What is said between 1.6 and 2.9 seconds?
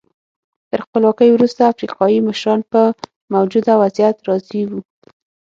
افریقایي مشران په